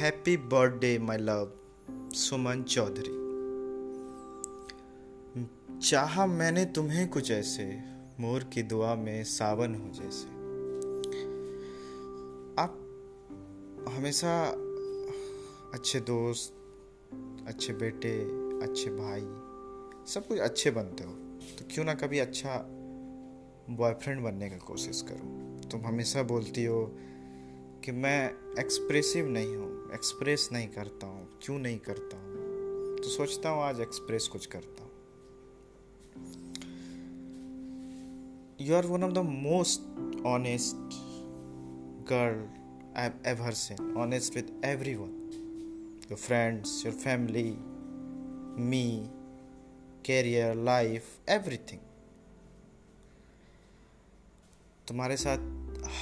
Happy 0.00 0.36
birthday 0.36 0.98
my 0.98 1.18
love 1.18 1.52
Suman 2.14 2.62
Chaudhary. 2.62 3.12
चाहा 5.78 6.26
मैंने 6.26 6.64
तुम्हें 6.64 7.08
कुछ 7.08 7.30
ऐसे, 7.30 7.64
मोर 8.20 8.44
की 8.44 8.62
दुआ 8.62 8.94
में 8.94 9.24
सावन 9.24 9.74
हो 9.74 9.90
जैसे। 9.94 10.26
आप 12.62 12.78
हमेशा 13.88 14.48
अच्छे 15.74 16.00
दोस्त, 16.00 16.54
अच्छे 17.46 17.72
बेटे, 17.72 18.20
अच्छे 18.66 18.90
भाई, 18.90 19.20
सब 20.12 20.26
कुछ 20.28 20.38
अच्छे 20.38 20.70
बनते 20.70 21.04
हो। 21.04 21.12
तो 21.58 21.74
क्यों 21.74 21.84
ना 21.84 21.94
कभी 21.94 22.18
अच्छा 22.18 22.58
बॉयफ्रेंड 23.70 24.20
बनने 24.20 24.50
का 24.50 24.56
कोशिश 24.56 25.02
करो। 25.02 25.68
तुम 25.68 25.86
हमेशा 25.86 26.22
बोलती 26.22 26.64
हो 26.64 26.96
कि 27.86 27.92
मैं 27.92 28.30
एक्सप्रेसिव 28.58 29.28
नहीं 29.28 29.56
हूँ 29.56 29.94
एक्सप्रेस 29.94 30.48
नहीं 30.52 30.68
करता 30.68 31.06
हूँ, 31.06 31.38
क्यों 31.42 31.58
नहीं 31.58 31.78
करता 31.78 32.16
हूँ? 32.16 32.34
तो 32.96 33.02
सोचता 33.02 33.48
हूँ 33.48 33.62
आज 33.62 33.80
एक्सप्रेस 33.80 34.28
कुछ 34.28 34.46
करता 34.46 34.82
हूँ। 34.82 34.90
You 38.60 38.74
are 38.74 38.86
one 38.86 39.04
of 39.04 39.12
the 39.12 39.18
most 39.18 39.80
honest 40.26 40.76
girl 42.12 42.48
I 42.96 43.30
ever 43.30 43.52
seen 43.52 43.96
honest 43.96 44.36
with 44.36 44.60
every 44.64 44.94
one 44.94 45.30
your 46.10 46.16
friends 46.16 46.86
your 46.86 46.94
family 46.94 47.56
me 48.62 49.06
career 50.06 50.54
life 50.54 51.04
everything 51.28 51.80
तुम्हारे 54.88 55.16
साथ 55.16 55.38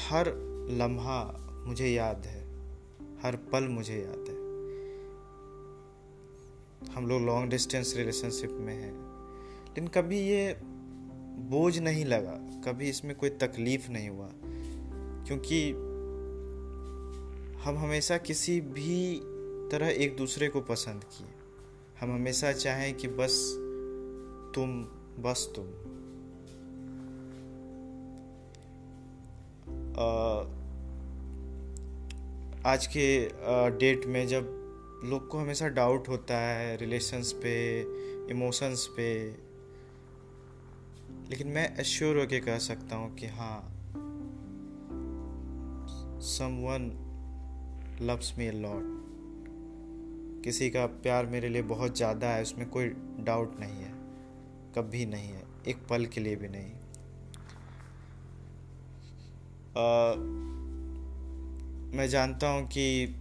हर 0.08 0.26
लम्हा 0.70 1.44
मुझे 1.66 1.88
याद 1.88 2.26
है। 2.26 2.44
हर 3.22 3.36
पल 3.36 3.68
मुझे 3.68 3.96
याद 3.96 4.28
है। 4.28 4.44
हम 6.94 7.06
लोग 7.06 7.22
लॉन्ग 7.22 7.50
डिस्टेंस 7.50 7.94
रिलेशनशिप 7.96 8.50
में 8.50 8.74
हैं। 8.74 8.94
लेकिन 9.64 9.88
कभी 9.88 10.20
ये 10.20 10.60
बोझ 11.38 11.78
नहीं 11.78 12.04
लगा। 12.04 12.32
कभी 12.32 12.88
इसमें 12.88 13.16
कोई 13.16 13.30
तकलीफ़ 13.30 13.90
नहीं 13.90 14.08
हुआ। 14.08 14.30
क्योंकि 15.26 15.70
हम 17.62 17.78
हमेशा 17.78 18.18
किसी 18.18 18.60
भी 18.60 19.20
तरह 19.72 19.88
एक 19.88 20.16
दूसरे 20.16 20.48
को 20.48 20.60
पसंद 20.60 21.04
किए। 21.04 21.26
हम 22.00 22.14
हमेशा 22.14 22.52
चाहें 22.52 22.94
कि 22.94 23.08
बस 23.08 23.54
तुम 24.54 24.84
बस 25.22 25.52
तुम। 25.56 25.66
आज 32.66 32.86
के 32.86 33.28
डेट 33.78 34.06
में 34.06 34.28
जब 34.28 34.46
लोग 35.04 35.28
को 35.28 35.38
हमेशा 35.38 35.68
डाउट 35.68 36.08
होता 36.08 36.36
है 36.36 36.76
रिलेशंस 36.76 37.32
पे 37.32 37.80
इमोशंस 38.30 38.86
पे 38.96 39.36
लेकिन 41.30 41.48
मैं 41.48 41.76
एश्योर 41.78 42.18
होके 42.18 42.40
कह 42.40 42.58
सकता 42.58 42.96
हूँ 42.96 43.14
कि 43.14 43.26
हाँ 43.26 43.60
समवन 46.20 46.90
लव्स 48.02 48.34
मी 48.38 48.50
लॉट 48.50 48.82
किसी 50.44 50.70
का 50.70 50.86
प्यार 50.86 51.26
मेरे 51.26 51.48
लिए 51.48 51.62
बहुत 51.62 51.96
ज़्यादा 51.96 52.28
है 52.28 52.42
उसमें 52.42 52.68
कोई 52.68 52.86
डाउट 53.20 53.60
नहीं 53.60 53.76
है 53.76 53.92
कभी 54.76 55.06
नहीं 55.06 55.28
है 55.28 55.42
एक 55.68 55.76
पल 55.90 56.06
के 56.06 56.20
लिए 56.20 56.36
भी 56.36 56.48
नहीं. 56.48 56.72
आ, 59.76 60.14
मैं 61.94 62.08
जानता 62.08 62.48
हूँ 62.48 62.66
कि 62.66 63.14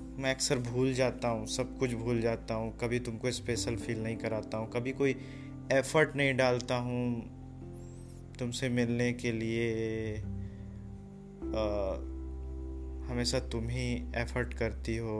मैं 0.00 0.34
अक्सर 0.34 0.58
भूल 0.58 0.94
जाता 0.94 1.28
हूँ 1.28 1.46
सब 1.46 1.78
कुछ 1.78 1.92
भूल 1.92 2.20
जाता 2.20 2.54
हूँ 2.54 2.78
कभी 2.78 2.98
तुमको 3.00 3.30
स्पेशल 3.30 3.76
फील 3.76 4.02
नहीं 4.02 4.16
कराता 4.16 4.58
हूँ 4.58 4.70
कभी 4.70 4.92
कोई 4.92 5.16
एफर्ट 5.72 6.16
नहीं 6.16 6.36
डालता 6.36 6.76
हूँ 6.76 7.22
तुमसे 8.38 8.68
मिलने 8.68 9.12
के 9.12 9.32
लिए। 9.32 10.14
आ, 11.56 11.94
हमेशा 13.12 13.40
तुम 13.40 13.68
ही 13.68 14.12
एफर्ट 14.16 14.54
करती 14.54 14.96
हो। 14.96 15.18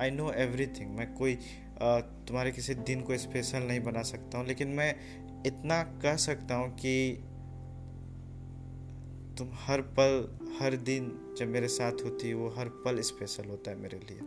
आई 0.00 0.10
नो 0.10 0.32
एवरीथिंग 0.32 0.90
मैं 0.90 1.14
कोई 1.14 1.34
आ, 1.34 2.00
तुम्हारे 2.00 2.52
किसी 2.52 2.74
दिन 2.74 3.00
को 3.00 3.16
स्पेशल 3.16 3.62
नहीं 3.62 3.80
बना 3.80 4.02
सकता 4.02 4.38
हूँ 4.38 4.46
लेकिन 4.46 4.68
मैं 4.68 4.94
इतना 5.46 5.82
कह 5.82 6.16
सकता 6.16 6.54
हूँ 6.54 6.70
कि 6.70 7.24
तुम 9.38 9.48
हर 9.52 9.80
पल 9.80 10.38
हर 10.60 10.76
दिन 10.76 11.34
जब 11.38 11.48
मेरे 11.48 11.68
साथ 11.68 11.92
होती 11.92 12.34
वो 12.34 12.48
हर 12.48 12.68
पल 12.68 13.00
स्पेशल 13.00 13.44
होता 13.48 13.70
है 13.70 13.76
मेरे 13.76 13.98
लिए। 13.98 14.18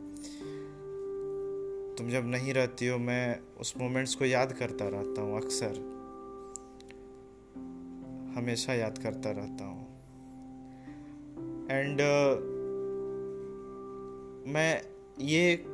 तुम 1.95 2.09
जब 2.09 2.25
नहीं 2.25 2.53
रहती 2.53 2.87
हो 2.87 2.97
मैं 2.97 3.39
उस 3.59 3.73
मोमेंट्स 3.77 4.15
को 4.15 4.25
याद 4.25 4.51
करता 4.51 4.87
रहता 4.87 5.21
हूँ 5.21 5.37
अक्सर। 5.37 5.95
हमेशा 8.37 8.73
याद 8.73 8.97
करता 8.97 9.31
रहता 9.31 9.65
हूँ। 9.65 9.85
एंड 11.71 11.97
uh, 11.97 12.55
मैं 14.53 14.81
ये 15.19 15.65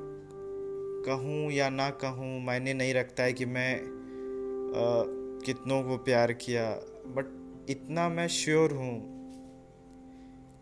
कहूँ 1.05 1.51
या 1.51 1.69
ना 1.69 1.89
कहूँ 1.89 2.41
मैंने 2.41 2.73
नहीं 2.73 2.93
रखता 2.93 3.23
है 3.23 3.33
कि 3.33 3.45
मैं 3.45 3.77
uh, 3.77 5.45
कितनों 5.45 5.83
को 5.83 5.97
प्यार 5.97 6.33
किया 6.33 6.75
बट 7.05 7.37
इतना 7.69 8.09
मैं 8.09 8.27
श्योर 8.27 8.71
हूँ 8.71 9.20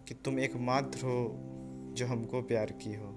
कि 0.10 0.16
तुम 0.16 0.40
एकमात्र 0.40 0.98
हो 0.98 1.36
जो 1.94 2.06
हमको 2.06 2.42
प्यार 2.42 2.72
की 2.72 2.94
हो। 2.94 3.12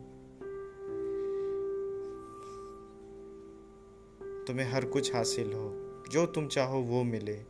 तुम्हें 4.46 4.72
हर 4.72 4.84
कुछ 4.84 5.14
हासिल 5.14 5.52
हो। 5.52 5.72
जो 6.10 6.26
तुम 6.26 6.46
चाहो 6.46 6.80
वो 6.80 7.02
मिले। 7.02 7.44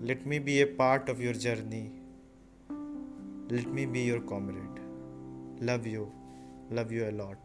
Let 0.00 0.26
me 0.26 0.38
be 0.38 0.58
a 0.58 0.64
part 0.64 1.10
of 1.10 1.18
your 1.18 1.34
journey 1.34 1.82
let 3.54 3.68
me 3.68 3.86
be 3.86 4.04
your 4.04 4.18
comrade 4.18 4.82
love 5.62 5.86
you 5.86 6.06
love 6.72 6.92
you 6.92 7.04
a lot 7.04 7.38